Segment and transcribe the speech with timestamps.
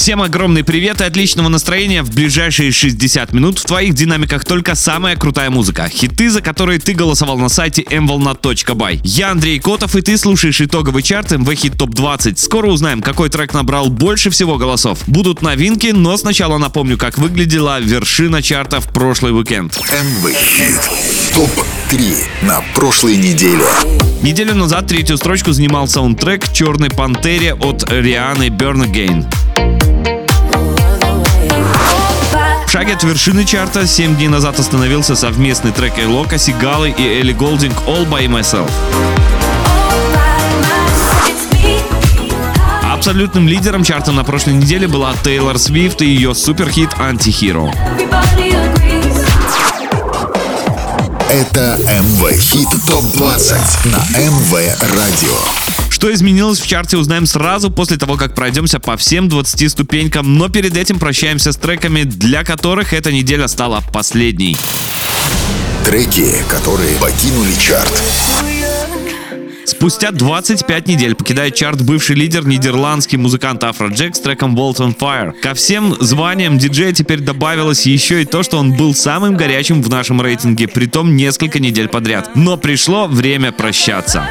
[0.00, 2.02] Всем огромный привет и отличного настроения.
[2.02, 5.90] В ближайшие 60 минут в твоих динамиках только самая крутая музыка.
[5.90, 9.00] Хиты, за которые ты голосовал на сайте mvolna.by.
[9.04, 12.38] Я Андрей Котов, и ты слушаешь итоговый чарт MV Hit Top 20.
[12.38, 15.00] Скоро узнаем, какой трек набрал больше всего голосов.
[15.06, 19.76] Будут новинки, но сначала напомню, как выглядела вершина чарта в прошлый уикенд.
[19.76, 20.80] МВ Хит
[21.34, 23.66] ТОП-3 на прошлой неделе.
[24.22, 28.90] Неделю назад третью строчку занимал саундтрек «Черной пантере» от Рианы Burn
[32.70, 37.32] В шаге от вершины чарта 7 дней назад остановился совместный трек Элока, Сигалы и Элли
[37.32, 38.70] Голдинг «All By Myself».
[42.84, 47.72] Абсолютным лидером чарта на прошлой неделе была Тейлор Свифт и ее суперхит «Антихиро».
[51.28, 53.56] Это МВ Хит ТОП-20
[53.86, 54.52] на МВ
[54.94, 55.79] Радио.
[56.00, 60.48] Что изменилось в чарте, узнаем сразу после того, как пройдемся по всем 20 ступенькам, но
[60.48, 64.56] перед этим прощаемся с треками, для которых эта неделя стала последней.
[65.84, 67.92] Треки, которые покинули чарт.
[69.66, 75.32] Спустя 25 недель покидает чарт бывший лидер нидерландский музыкант Афроджек с треком Vault on Fire.
[75.38, 79.90] Ко всем званиям диджея теперь добавилось еще и то, что он был самым горячим в
[79.90, 82.30] нашем рейтинге, притом несколько недель подряд.
[82.34, 84.26] Но пришло время прощаться.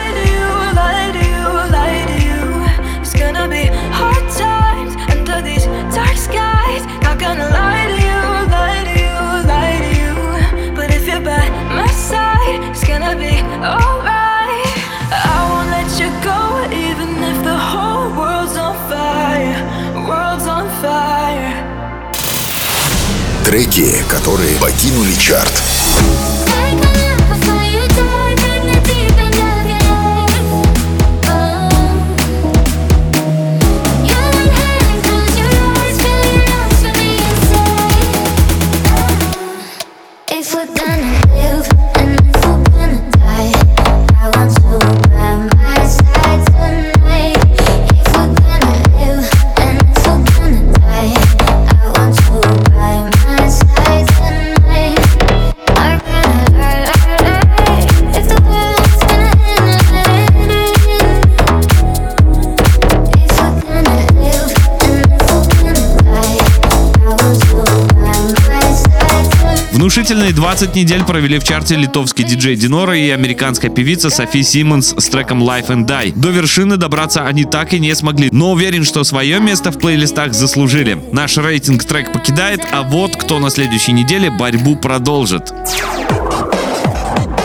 [23.50, 25.79] Треки, которые покинули чарт.
[70.00, 75.10] Внушительные 20 недель провели в чарте литовский диджей Динора и американская певица Софи Симмонс с
[75.10, 76.14] треком Life and Die.
[76.16, 80.34] До вершины добраться они так и не смогли, но уверен, что свое место в плейлистах
[80.34, 80.98] заслужили.
[81.12, 85.52] Наш рейтинг трек покидает, а вот кто на следующей неделе борьбу продолжит.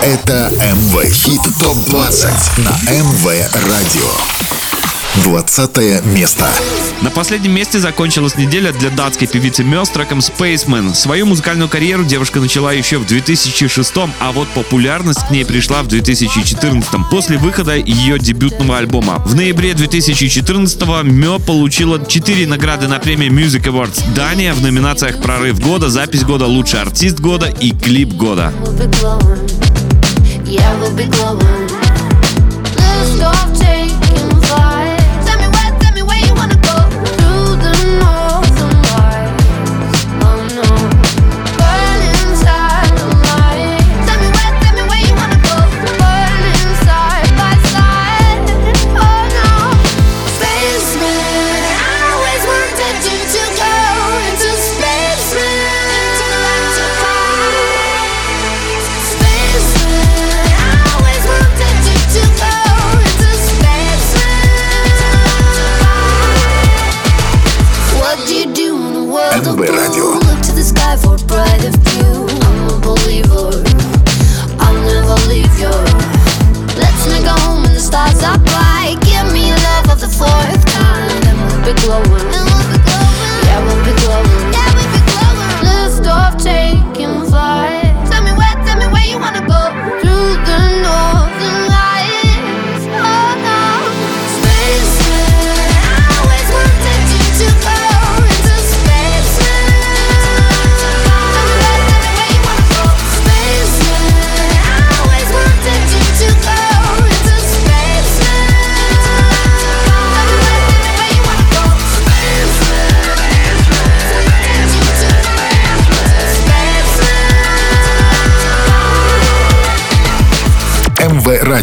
[0.00, 3.26] Это МВ Хит ТОП-20 на МВ
[3.66, 4.10] Радио.
[5.24, 6.48] 20 место.
[7.04, 10.94] На последнем месте закончилась неделя для датской певицы Мё с треком Spaceman.
[10.94, 15.88] Свою музыкальную карьеру девушка начала еще в 2006, а вот популярность к ней пришла в
[15.88, 19.22] 2014 после выхода ее дебютного альбома.
[19.26, 25.60] В ноябре 2014 Мё получила 4 награды на премии Music Awards Дания в номинациях «Прорыв
[25.60, 28.50] года», «Запись года», «Лучший артист года» и «Клип года».
[30.46, 31.63] Yeah, we'll be glowing.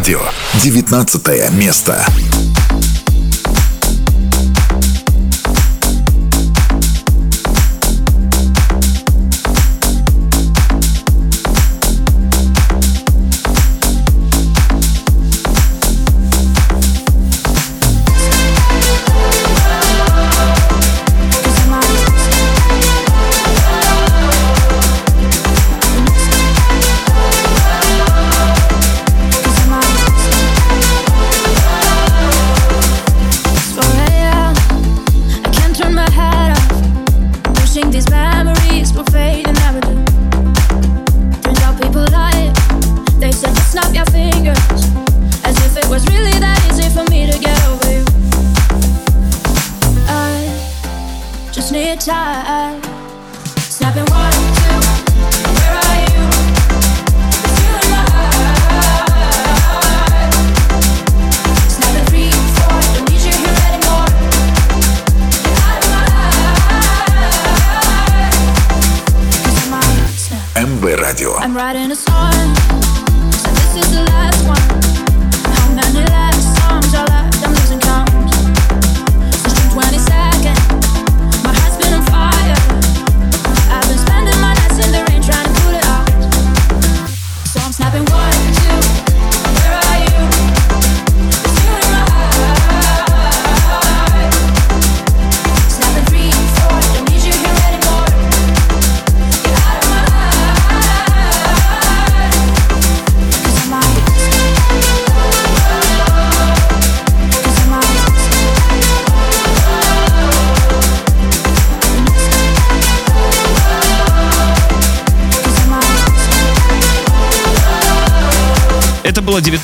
[0.02, 0.20] Радио.
[0.64, 2.04] 19 место.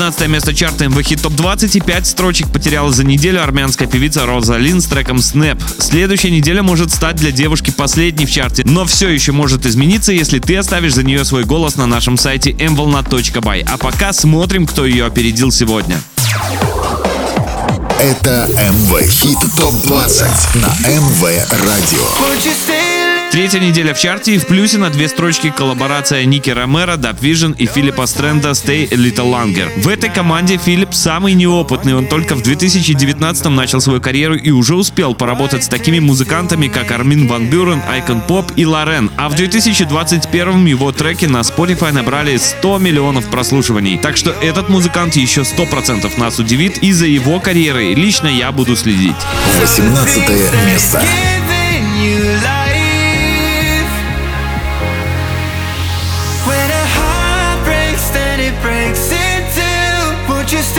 [0.08, 3.86] Было 19 место чарта МВ Хит Топ 20 и 5 строчек потеряла за неделю армянская
[3.86, 5.60] певица Роза Лин с треком Snap.
[5.78, 10.38] Следующая неделя может стать для девушки последней в чарте, но все еще может измениться, если
[10.38, 13.66] ты оставишь за нее свой голос на нашем сайте mvolna.by.
[13.70, 16.00] А пока смотрим, кто ее опередил сегодня.
[18.00, 20.24] Это МВ Хит Топ 20
[20.54, 22.04] на МВ Радио.
[23.30, 27.54] Третья неделя в чарте и в плюсе на две строчки коллаборация Ники Ромеро, Даб Vision
[27.54, 29.68] и Филиппа Стрэнда Stay a Little Longer.
[29.82, 34.74] В этой команде Филипп самый неопытный, он только в 2019 начал свою карьеру и уже
[34.74, 39.34] успел поработать с такими музыкантами, как Армин Ван Бюрен, Айкон Поп и Лорен, а в
[39.34, 43.98] 2021 его треки на Spotify набрали 100 миллионов прослушиваний.
[43.98, 48.74] Так что этот музыкант еще 100% нас удивит, и за его карьерой лично я буду
[48.74, 49.16] следить.
[49.60, 50.28] 18
[50.66, 51.02] место.
[60.48, 60.77] just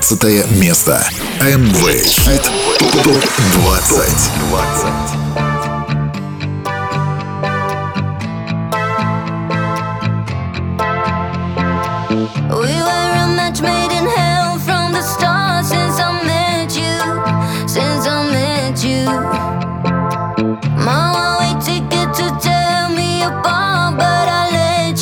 [0.00, 1.06] 17 место.
[1.42, 2.50] МВ Хит
[3.02, 3.22] ТОП
[3.52, 4.32] 20.
[4.48, 5.22] 20.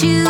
[0.03, 0.30] you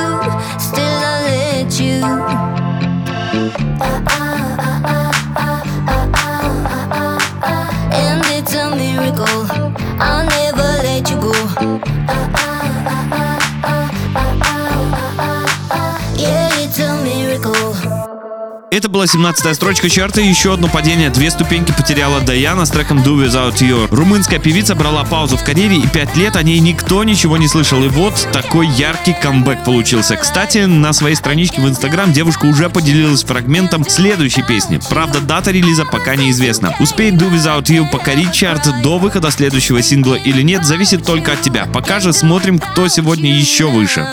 [19.01, 21.09] была 17 строчка чарта и еще одно падение.
[21.09, 23.89] Две ступеньки потеряла Даяна с треком Do Without You.
[23.91, 27.83] Румынская певица брала паузу в карьере и пять лет о ней никто ничего не слышал.
[27.83, 30.17] И вот такой яркий камбэк получился.
[30.17, 34.79] Кстати, на своей страничке в Инстаграм девушка уже поделилась фрагментом следующей песни.
[34.91, 36.77] Правда, дата релиза пока неизвестна.
[36.79, 41.41] Успеет Do Without You покорить чарт до выхода следующего сингла или нет, зависит только от
[41.41, 41.65] тебя.
[41.73, 44.07] Пока же смотрим, кто сегодня еще выше.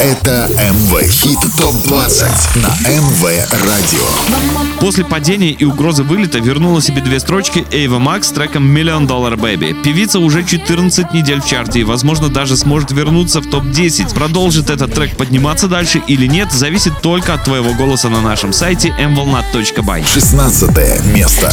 [0.00, 3.22] Это МВ Хит ТОП-20 на МВ
[3.66, 4.80] Радио.
[4.80, 9.34] После падения и угрозы вылета вернула себе две строчки Эйва Макс с треком Million Dollar
[9.34, 9.82] Baby.
[9.82, 14.14] Певица уже 14 недель в чарте и, возможно, даже сможет вернуться в топ-10.
[14.14, 18.94] Продолжит этот трек подниматься дальше или нет, зависит только от твоего голоса на нашем сайте
[18.98, 20.10] mvolnat.by.
[20.10, 21.52] 16 место.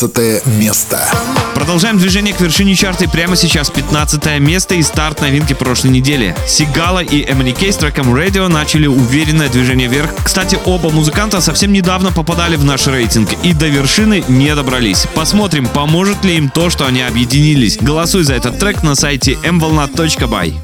[0.00, 1.06] 15 место.
[1.54, 6.34] Продолжаем движение к вершине чарта и прямо сейчас 15 место и старт новинки прошлой недели.
[6.48, 10.10] Сигала и Кей с треком Radio начали уверенное движение вверх.
[10.24, 15.06] Кстати, оба музыканта совсем недавно попадали в наш рейтинг и до вершины не добрались.
[15.14, 17.76] Посмотрим, поможет ли им то, что они объединились.
[17.76, 20.54] Голосуй за этот трек на сайте mvolnat.by.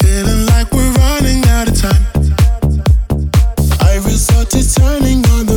[0.00, 2.02] Feeling like we're running out of time.
[3.82, 5.47] I resort to turning on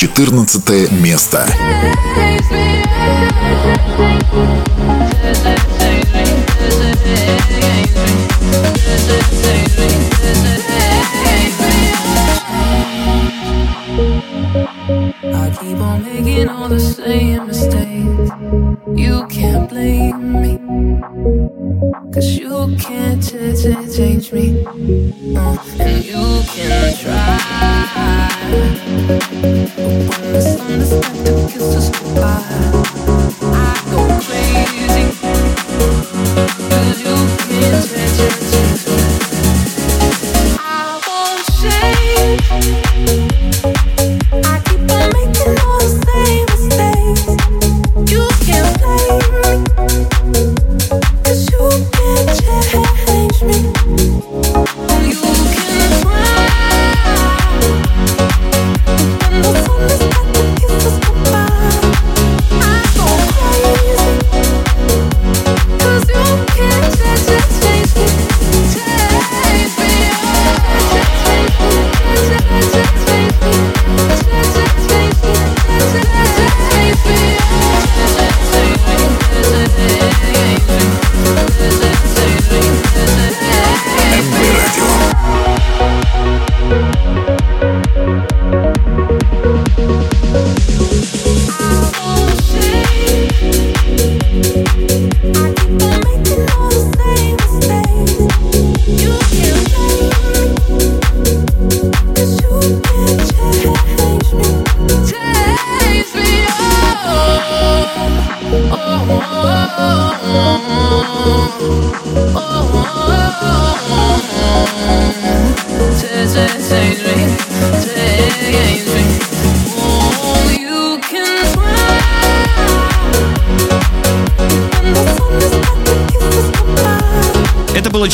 [0.00, 1.44] 14 место.
[1.46, 2.40] I
[16.40, 18.30] making all the same mistakes.
[18.96, 20.58] You can't blame me.
[22.12, 24.64] Cause you can't ch- ch- change me.
[25.36, 28.30] Uh, and you can try.
[30.06, 31.89] But when the sun is about to kiss us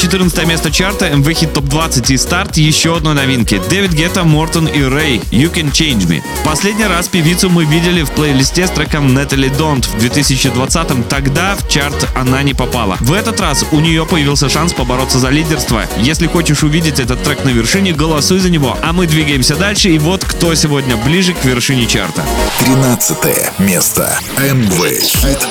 [0.06, 3.60] 14 место чарта MV Hit Top 20 и старт еще одной новинки.
[3.68, 6.22] Дэвид Гетта, Мортон и Рэй You Can Change Me.
[6.44, 11.02] Последний раз певицу мы видели в плейлисте с треком Natalie Don't в 2020-м.
[11.02, 12.96] Тогда в чарт она не попала.
[13.00, 15.82] В этот раз у нее появился шанс побороться за лидерство.
[15.98, 18.78] Если хочешь увидеть этот трек на вершине, голосуй за него.
[18.84, 19.88] А мы двигаемся дальше.
[19.88, 22.22] И вот кто сегодня ближе к вершине чарта.
[22.60, 24.16] 13 место.
[24.38, 25.48] МВ Хит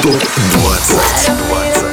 [0.00, 1.87] ТОП 20.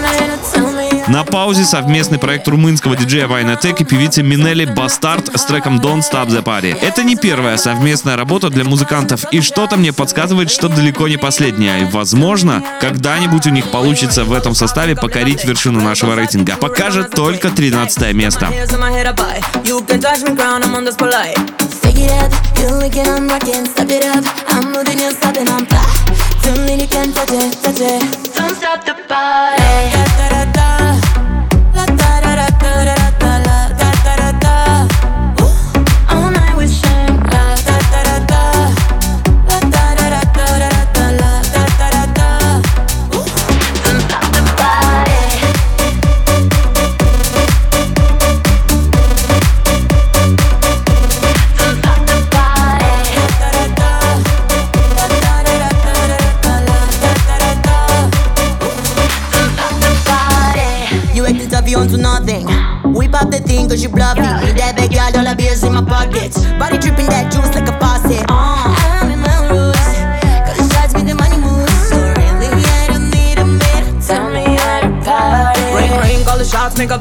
[1.07, 6.29] На паузе совместный проект румынского диджея Вайнатек и певицы Минели Бастард с треком Don't Stop
[6.29, 6.75] the Party.
[6.81, 11.81] Это не первая совместная работа для музыкантов, и что-то мне подсказывает, что далеко не последняя.
[11.81, 16.55] И, возможно, когда-нибудь у них получится в этом составе покорить вершину нашего рейтинга.
[16.55, 18.49] Покажет только 13 место.
[21.85, 24.25] Stick it up, you it, I'm rocking, step it up.
[24.49, 26.14] I'm moving, you're stopping, I'm fly.
[28.35, 31.04] Don't stop the party.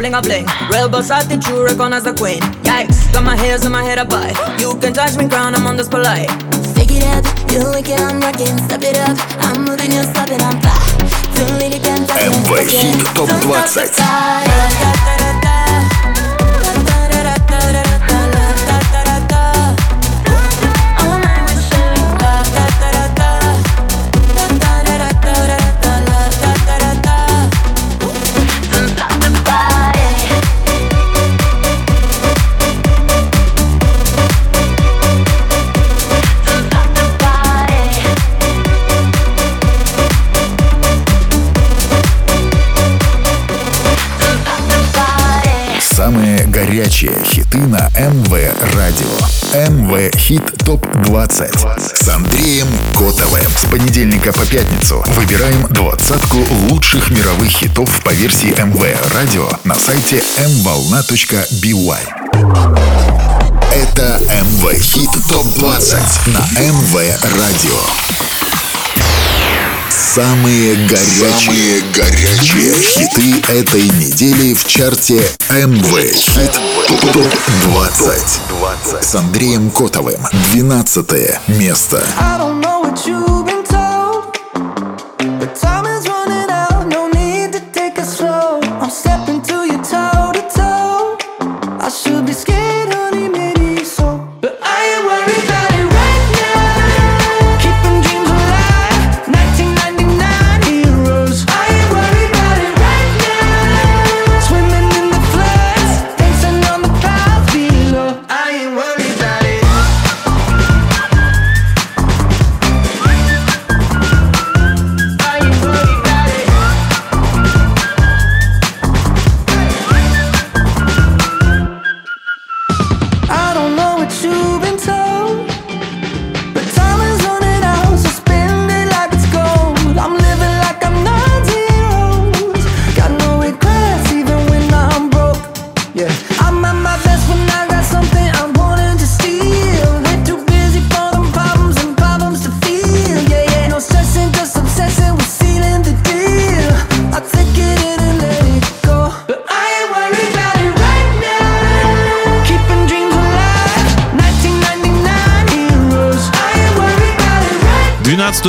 [0.04, 0.46] Bling a bling.
[0.70, 2.40] Real boss, I think you recognize the queen.
[2.62, 4.34] Yikes, got my hairs on my head up high.
[4.60, 6.28] You can touch me crown, I'm on this polite.
[6.72, 9.16] Stick it up, you like it, I'm rocking, step it up.
[9.40, 10.76] I'm moving, you're stopping, I'm fly.
[11.36, 12.96] Don't need you can touch it, MV touch it.
[12.96, 14.93] Hit Top Don't stop the 20.
[50.24, 53.42] Хит Топ 20 с Андреем Котовым.
[53.58, 56.38] С понедельника по пятницу выбираем двадцатку
[56.70, 61.98] лучших мировых хитов по версии МВ Радио на сайте mvolna.by.
[63.70, 66.94] Это МВ Хит Топ 20 на МВ
[67.38, 68.23] Радио.
[70.14, 76.52] Самые горячие, Самые горячие хиты этой недели в чарте МВ Хит
[76.86, 77.26] ТОП
[77.64, 80.20] 20 с Андреем Котовым.
[80.52, 81.08] 12
[81.48, 82.00] место.
[82.20, 84.38] I don't know what you've been told,
[85.40, 85.83] but time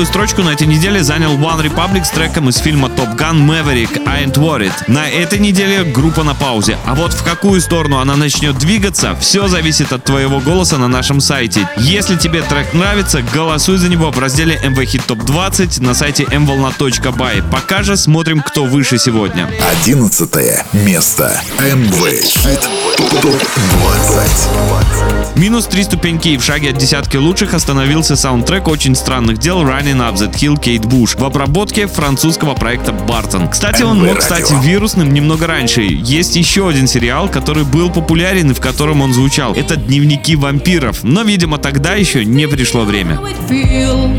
[0.06, 4.08] 13-ю строчку на этой неделе занял One Republic с треком из фильма Top Gun Maverick
[4.08, 4.74] I Ain't Worried.
[4.88, 6.78] На этой неделе группа на паузе.
[6.86, 11.20] А вот в какую сторону она начнет двигаться, все зависит от твоего голоса на нашем
[11.22, 11.68] сайте.
[11.78, 16.24] Если тебе трек нравится, голосуй за него в разделе MV Hit Top 20 на сайте
[16.24, 17.50] mvolna.by.
[17.50, 19.50] Пока же смотрим, кто выше сегодня.
[19.84, 20.30] 11
[20.74, 21.42] место.
[21.60, 22.70] МВ Хит
[23.22, 23.44] ТОП
[23.82, 25.38] 20.
[25.38, 29.95] Минус три ступеньки и в шаге от десятки лучших остановился саундтрек «Очень странных дел» Running
[30.02, 33.50] Up That Hill Кейт Буш в обработке французского проекта Бартон.
[33.50, 35.82] Кстати, он мог стать вирусным немного раньше.
[35.82, 39.54] Есть еще один сериал, который был популярен и в котором он звучал.
[39.54, 41.04] Это «Дневники вампиров».
[41.04, 43.20] Но, видимо, тогда еще не пришло время.
[43.26, 44.16] it feel.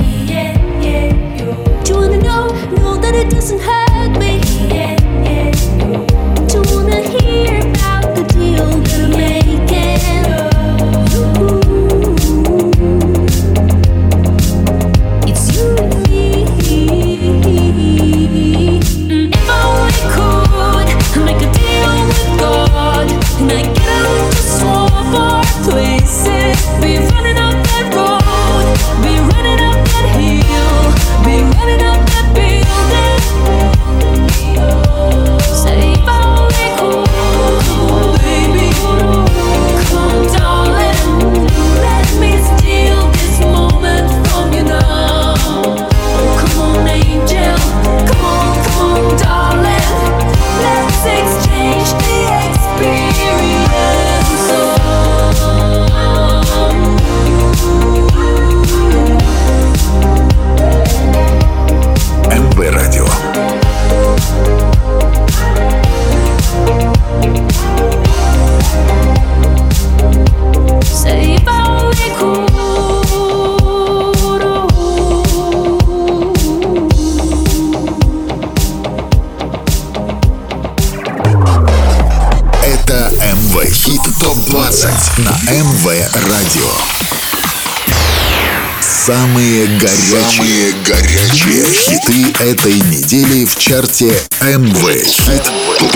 [89.57, 95.43] Самые горячие, горячие хиты этой недели в чарте МВ Хит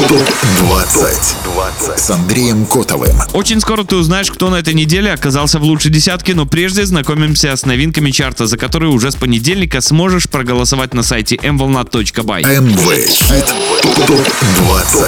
[0.08, 0.22] ТОП
[0.60, 3.14] 20 с Андреем Котовым.
[3.34, 7.54] Очень скоро ты узнаешь, кто на этой неделе оказался в лучшей десятке, но прежде знакомимся
[7.54, 12.60] с новинками чарта, за которые уже с понедельника сможешь проголосовать на сайте mvolna.by.
[12.62, 13.44] МВ Хит
[14.06, 15.06] ТОП 20.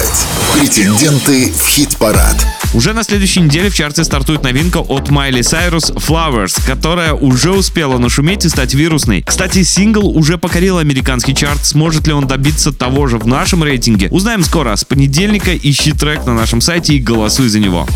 [0.53, 2.52] Претенденты в хит-парад.
[2.73, 7.99] Уже на следующей неделе в чарте стартует новинка от Майли Сайрус Flowers, которая уже успела
[7.99, 9.21] нашуметь и стать вирусной.
[9.21, 11.63] Кстати, сингл уже покорил американский чарт.
[11.63, 14.07] Сможет ли он добиться того же в нашем рейтинге?
[14.09, 14.75] Узнаем скоро.
[14.75, 17.87] С понедельника ищи трек на нашем сайте и голосуй за него.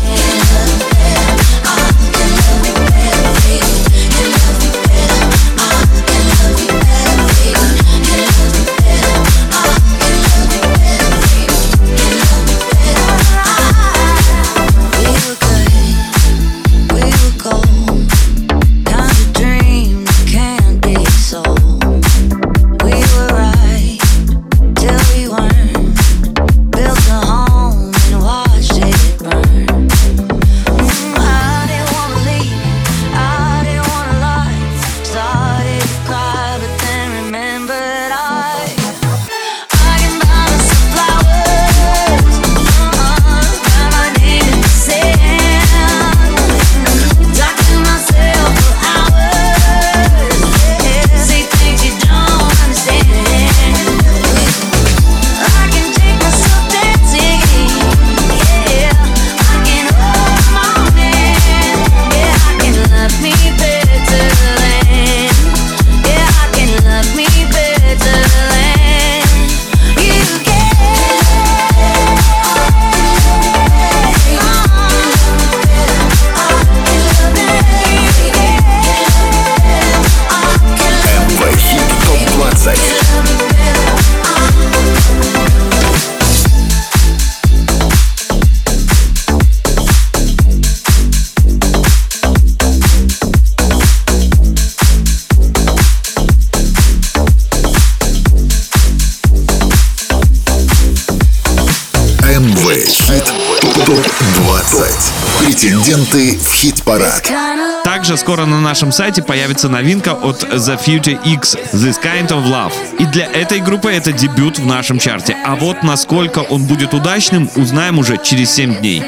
[108.18, 112.72] скоро на нашем сайте появится новинка от The Future X This Kind of Love.
[112.98, 115.36] И для этой группы это дебют в нашем чарте.
[115.44, 119.02] А вот насколько он будет удачным, узнаем уже через 7 дней.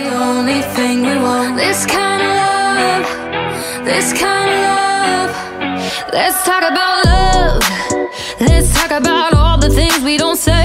[8.41, 10.60] Let's talk about all the things we don't say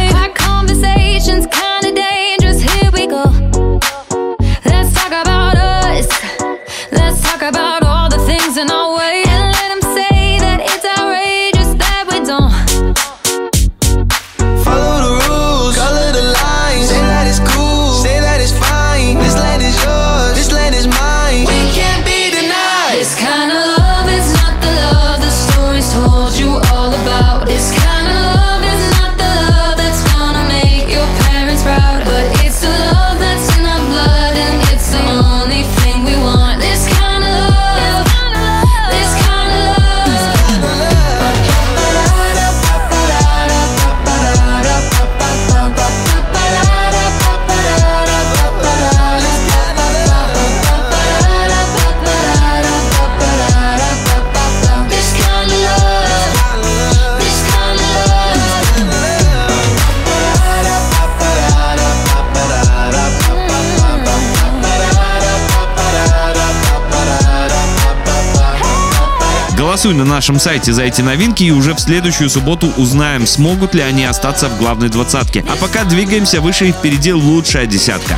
[69.85, 73.81] Голосуй на нашем сайте за эти новинки и уже в следующую субботу узнаем, смогут ли
[73.81, 75.45] они остаться в главной двадцатке.
[75.47, 78.17] А пока двигаемся выше и впереди лучшая десятка.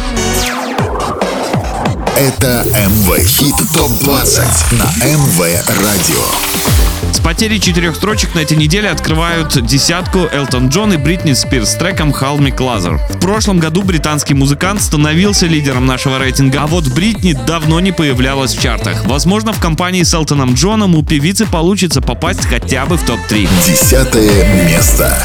[2.16, 4.46] Это МВ Хит ТОП-20
[4.78, 5.40] на МВ
[5.84, 6.77] Радио.
[7.12, 11.76] С потерей четырех строчек на этой неделе открывают десятку Элтон Джон и Бритни Спирс с
[11.76, 13.00] треком How Me Closer.
[13.10, 18.56] В прошлом году британский музыкант становился лидером нашего рейтинга, а вот Бритни давно не появлялась
[18.56, 19.06] в чартах.
[19.06, 23.50] Возможно, в компании с Элтоном Джоном у певицы получится попасть хотя бы в топ-3.
[23.66, 25.22] Десятое место.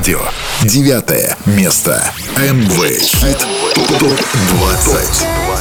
[0.00, 0.20] радио.
[0.62, 2.10] Девятое место.
[2.38, 3.00] МВ.
[3.02, 3.46] Хит
[3.98, 5.59] ТОП-20.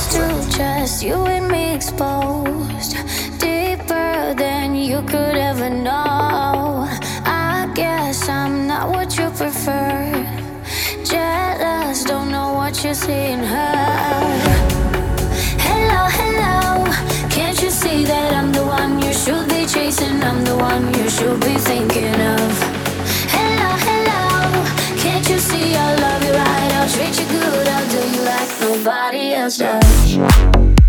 [29.51, 29.79] Hello,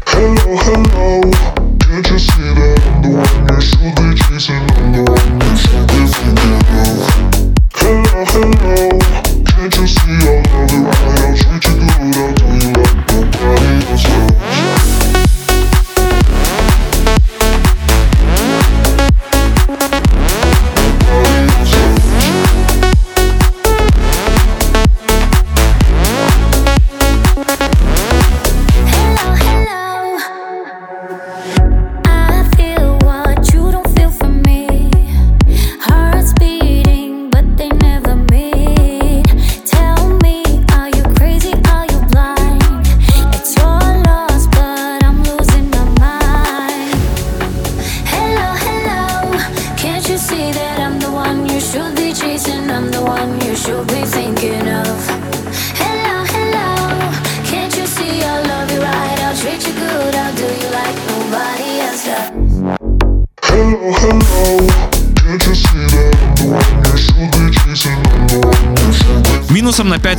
[0.07, 1.40] hello.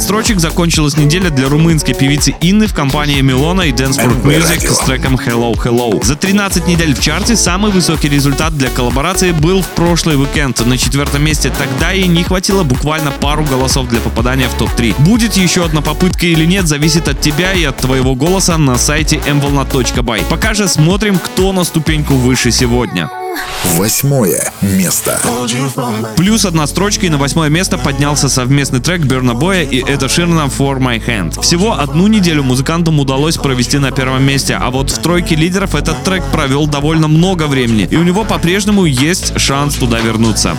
[0.01, 4.73] 5 строчек закончилась неделя для румынской певицы Инны в компании Милона и Danceport MV Music
[4.73, 6.03] с треком Hello Hello.
[6.03, 10.65] За 13 недель в чарте самый высокий результат для коллаборации был в прошлый уикенд.
[10.65, 15.03] На четвертом месте тогда ей не хватило буквально пару голосов для попадания в топ-3.
[15.03, 19.17] Будет еще одна попытка или нет, зависит от тебя и от твоего голоса на сайте
[19.17, 20.25] mvolna.by.
[20.29, 23.20] Пока же смотрим, кто на ступеньку выше сегодня.
[23.75, 25.19] Восьмое место.
[26.17, 30.45] Плюс одна строчка и на восьмое место поднялся совместный трек Берна Боя и Эда Ширна
[30.45, 31.41] For My Hand.
[31.41, 36.03] Всего одну неделю музыкантам удалось провести на первом месте, а вот в тройке лидеров этот
[36.03, 40.57] трек провел довольно много времени, и у него по-прежнему есть шанс туда вернуться.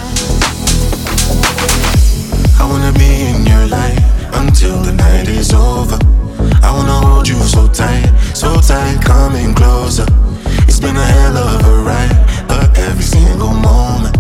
[7.43, 10.07] So tight, so tight, coming closer.
[10.69, 12.17] It's been a hell of a ride,
[13.03, 14.17] every single moment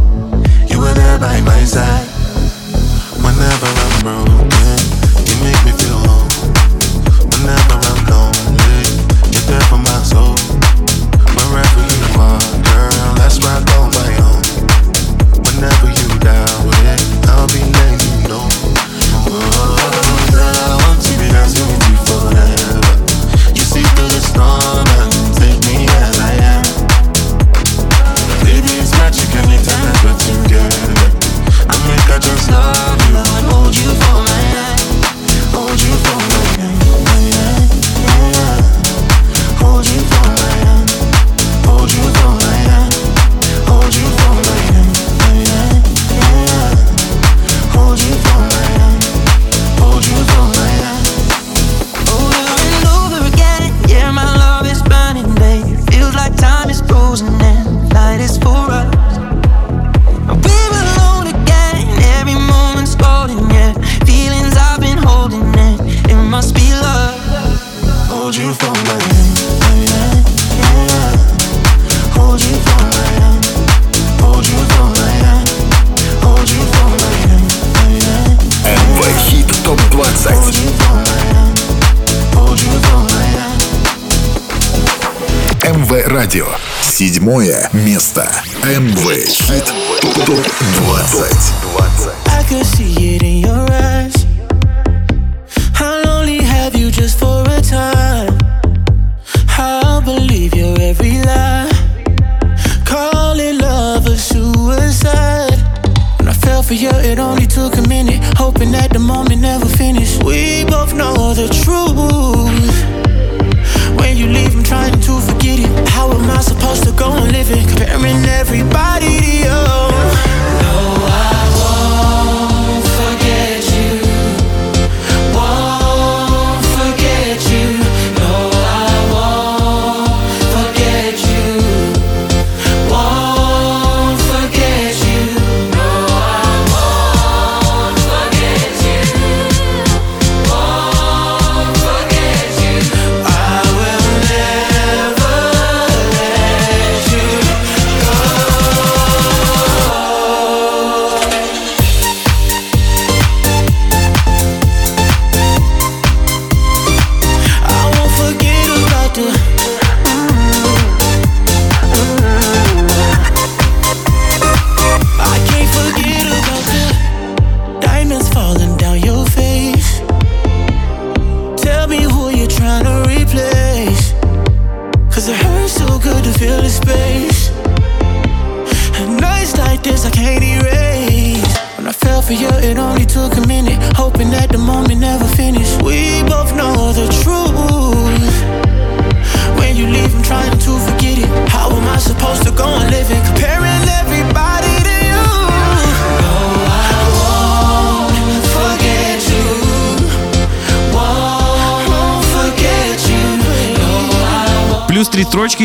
[0.69, 2.09] you were there by my side.
[3.23, 3.92] Whenever I'm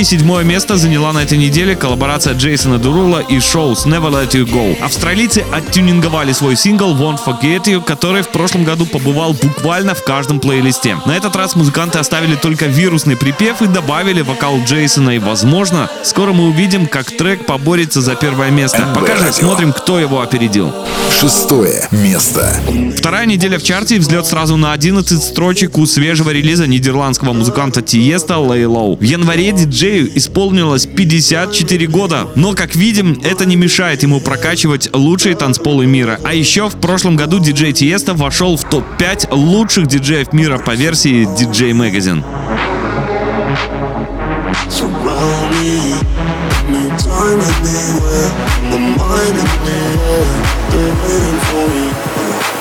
[0.07, 4.81] седьмое место заняла на этой неделе коллаборация Джейсона Деруло и Shouse Never Let You Go.
[4.81, 10.39] Австралийцы оттюнинговали свой сингл Won't Forget You, который в прошлом году побывал буквально в каждом
[10.39, 10.97] плейлисте.
[11.05, 16.31] На этот раз музыканты оставили только вирусный припев и добавили вокал Джейсона и, возможно, скоро
[16.31, 18.85] мы увидим, как трек поборется за первое место.
[18.85, 20.73] МБ Пока же смотрим, кто его опередил.
[21.19, 22.57] Шестое место.
[22.97, 27.81] Вторая неделя в чарте и взлет сразу на 11 строчек у свежего релиза нидерландского музыканта
[27.81, 28.95] Tiësto Lay Low.
[28.95, 35.35] В январе диджею исполнилось 54 года, но, как видим, это не мешает ему прокачивать лучшие
[35.35, 36.19] танцполы мира.
[36.23, 41.25] А еще в прошлом году диджей Tiësto вошел в топ-5 лучших диджеев мира по версии
[41.25, 42.23] DJ Magazine.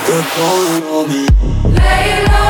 [0.07, 1.27] They're calling on me.
[1.75, 2.46] Lay low.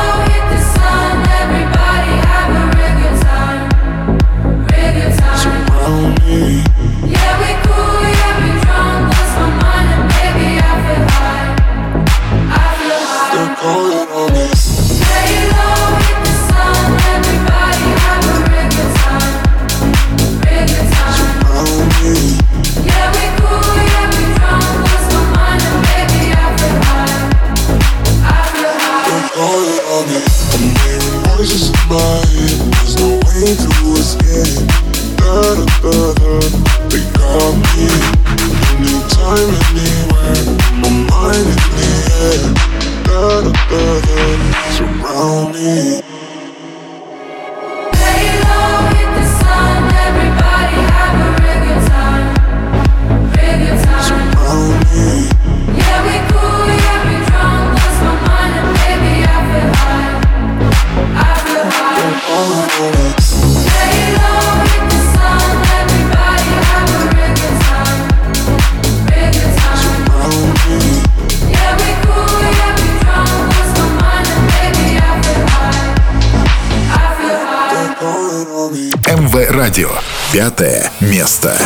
[79.78, 79.90] радио.
[80.32, 81.56] Пятое место.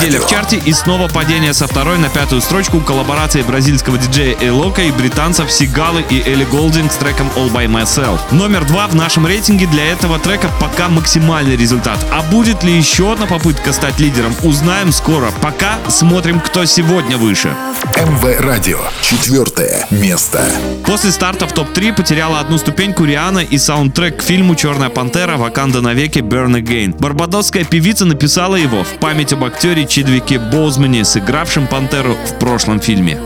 [0.00, 4.82] неделя в чарте и снова падение со второй на пятую строчку коллаборации бразильского диджея Элока
[4.82, 8.18] и британцев Сигалы и Элли Голдинг с треком All By Myself.
[8.30, 11.98] Номер два в нашем рейтинге для этого трека пока максимальный результат.
[12.10, 15.30] А будет ли еще одна попытка стать лидером, узнаем скоро.
[15.42, 17.54] Пока смотрим, кто сегодня выше.
[17.96, 18.78] МВ Радио.
[19.02, 20.50] Четвертое место.
[20.86, 25.36] После старта в топ-3 потеряла одну ступеньку Риана и саундтрек к фильму «Черная пантера.
[25.36, 26.20] Ваканда навеки.
[26.20, 26.96] Burn Again».
[26.98, 33.18] Барбадосская певица написала его в память об актере Чидвике Боузмане, сыгравшем Пантеру в прошлом фильме.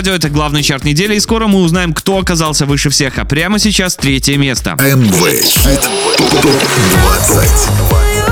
[0.00, 3.18] Радио это главный чарт недели, и скоро мы узнаем, кто оказался выше всех.
[3.18, 4.70] А прямо сейчас третье место.
[4.80, 5.82] МВ Хит
[6.40, 8.29] ТОП-20.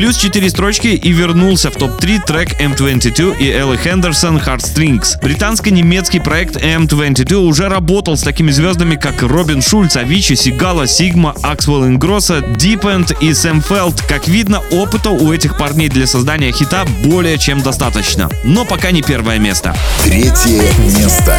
[0.00, 5.20] Плюс 4 строчки и вернулся в топ-3 трек M22 и Элли Хендерсон Heartstrings.
[5.20, 11.86] Британско-немецкий проект M22 уже работал с такими звездами, как Робин Шульц, Авичи, Сигала, Сигма, Axwell
[11.86, 14.00] Ingrosso, Дипенд и Сэм Фелд.
[14.08, 18.30] Как видно, опыта у этих парней для создания хита более чем достаточно.
[18.42, 19.76] Но пока не первое место.
[20.02, 20.62] Третье
[20.98, 21.38] место.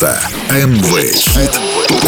[0.00, 0.18] Место.
[0.50, 1.60] МВ Хит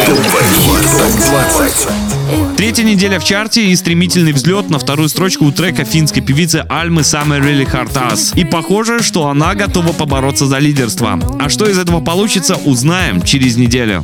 [0.05, 2.55] ТОП-20.
[2.55, 7.01] Третья неделя в чарте и стремительный взлет на вторую строчку у трека финской певицы Альмы
[7.01, 8.33] Summer Really Hard Us.
[8.35, 11.19] И похоже, что она готова побороться за лидерство.
[11.39, 14.03] А что из этого получится, узнаем через неделю.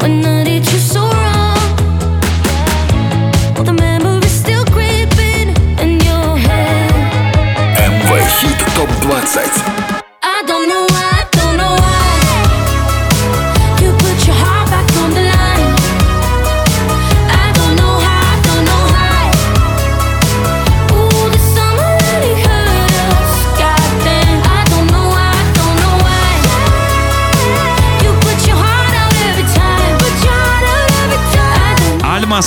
[0.00, 0.49] When the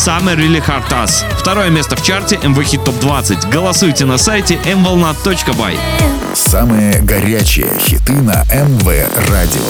[0.04, 1.24] Summer Really Hard Us.
[1.40, 3.46] Второе место в чарте МВ Хит Топ 20.
[3.46, 5.80] Голосуйте на сайте mvolna.by.
[6.36, 8.86] Самые горячие хиты на МВ
[9.30, 9.62] Радио.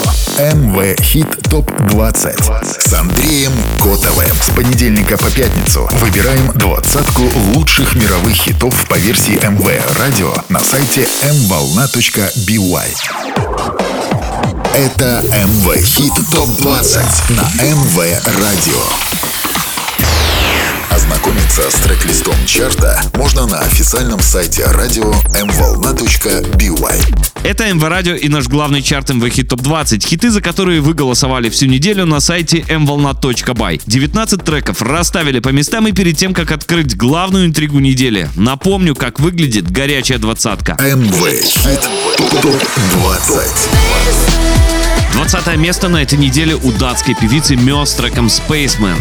[0.55, 4.25] МВ Хит ТОП-20 с Андреем Котовым.
[4.41, 7.21] С понедельника по пятницу выбираем двадцатку
[7.53, 12.87] лучших мировых хитов по версии МВ Радио на сайте mvolna.by.
[14.73, 17.97] Это МВ Хит ТОП-20 на МВ
[18.41, 19.22] Радио.
[21.53, 27.15] Ознакомиться с трек-листом чарта можно на официальном сайте радио mvolna.by.
[27.43, 30.03] Это МВ Радио и наш главный чарт МВ Хит Топ 20.
[30.03, 33.81] Хиты, за которые вы голосовали всю неделю на сайте mvolna.by.
[33.85, 38.29] 19 треков расставили по местам и перед тем, как открыть главную интригу недели.
[38.35, 40.75] Напомню, как выглядит горячая двадцатка.
[40.79, 41.81] МВ Хит
[42.17, 42.55] Топ
[42.93, 43.37] 20.
[45.13, 48.97] 20 место на этой неделе у датской певицы Мё с треком Spaceman.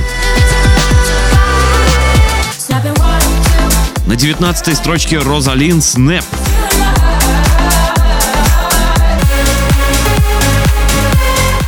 [4.06, 6.24] На 19 строчке Розалин Снэп.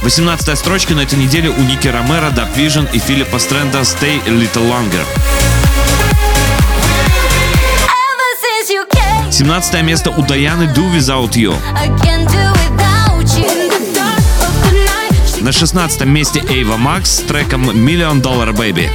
[0.03, 4.31] Восемнадцатая строчка на этой неделе у Ники Ромера, Даб Vision и Филиппа Стрэнда Stay a
[4.31, 5.05] Little Longer.
[9.31, 11.57] 17 место у Даяны Do Without You.
[15.41, 18.91] На 16 месте Эйва Макс с треком Million Dollar Baby.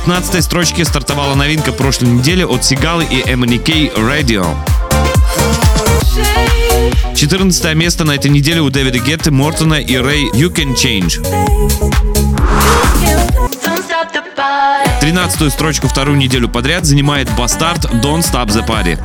[0.00, 4.46] С 15 строчки стартовала новинка прошлой недели от Сигалы и MNK Radio.
[7.14, 11.20] 14 место на этой неделе у Дэвида Гетты, Мортона и Рэй You Can Change.
[15.02, 18.98] 13 строчку вторую неделю подряд занимает Бастард Don't Stop the Party.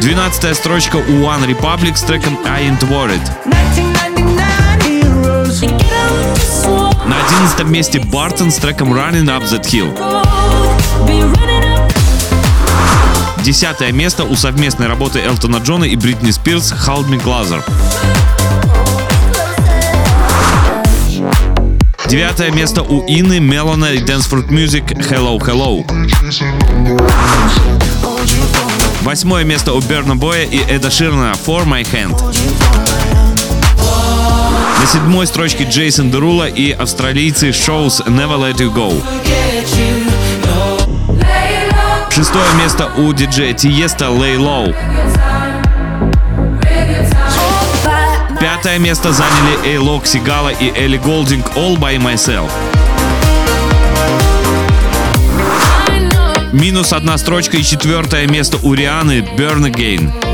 [0.00, 3.59] 12 строчка у One Republic с треком I Ain't Worried.
[7.10, 9.92] На 11 месте Бартон с треком Running Up That Hill.
[13.42, 17.64] Десятое место у совместной работы Элтона Джона и Бритни Спирс Hold Me Closer.
[22.06, 25.84] Девятое место у Ины, Мелона и Dance Fruit Music Hello Hello.
[29.02, 32.89] Восьмое место у Берна Боя и Эда Ширна For My Hand.
[34.80, 38.94] На седьмой строчке Джейсон Дерула и австралийцы Shows Never Let You Go.
[42.10, 44.74] Шестое место у диджея Тиеста Lay Low.
[48.40, 52.50] Пятое место заняли Эйлок Сигала и Элли Голдинг All By Myself.
[56.52, 60.29] Минус одна строчка и четвертое место у Рианы Burn Again.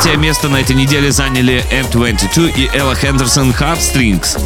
[0.00, 4.38] Третье место на этой неделе заняли M22 и Элла Хендерсон Heartstrings.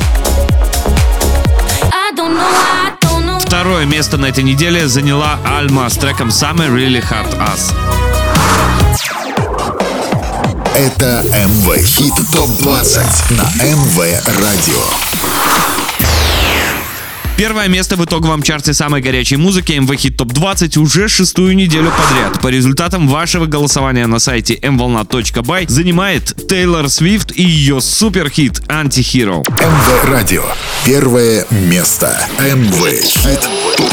[3.39, 7.75] Второе место на этой неделе заняла Альма с треком Summer Really Hurt Us.
[10.75, 13.99] Это МВ Хит Топ 20 на МВ
[14.41, 15.32] Радио.
[17.43, 21.91] Первое место в итоговом чарте самой горячей музыки MV Hit Top 20 уже шестую неделю
[21.91, 22.41] подряд.
[22.41, 29.41] По результатам вашего голосования на сайте mvolna.by занимает Тейлор Свифт и ее суперхит Anti-Hero.
[29.41, 30.45] МВ Радио.
[30.85, 32.17] Первое место.
[32.39, 33.41] МВ Хит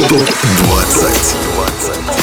[0.07, 0.29] Топ
[0.67, 2.18] 20.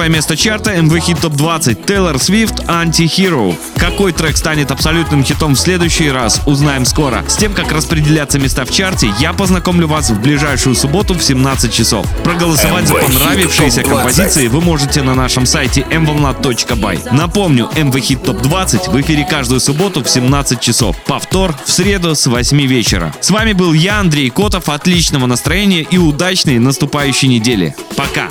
[0.00, 3.54] Первое место чарта MV Hit Top 20 Taylor Swift Anti-Hero.
[3.76, 7.22] Какой трек станет абсолютным хитом в следующий раз, узнаем скоро.
[7.28, 11.70] С тем, как распределяться места в чарте, я познакомлю вас в ближайшую субботу в 17
[11.70, 12.06] часов.
[12.24, 13.90] Проголосовать за MV Hit понравившиеся Top 20.
[13.90, 17.14] композиции вы можете на нашем сайте mvolna.by.
[17.14, 20.96] Напомню, MV Hit Top 20 в эфире каждую субботу в 17 часов.
[21.04, 23.14] Повтор в среду с 8 вечера.
[23.20, 24.70] С вами был я, Андрей Котов.
[24.70, 27.76] Отличного настроения и удачной наступающей недели.
[27.96, 28.30] Пока!